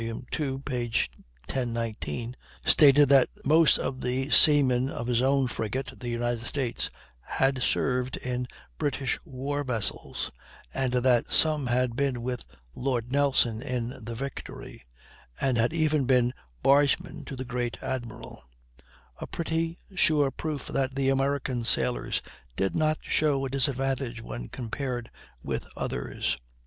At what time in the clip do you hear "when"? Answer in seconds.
24.19-24.49